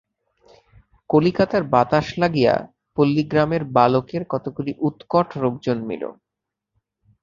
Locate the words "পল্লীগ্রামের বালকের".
2.97-4.23